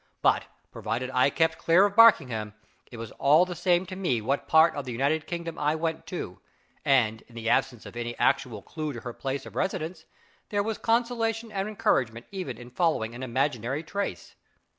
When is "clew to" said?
8.63-9.01